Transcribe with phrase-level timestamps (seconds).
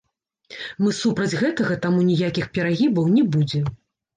[0.83, 3.65] Мы супраць гэтага, таму ніякіх перагібаў не будзе.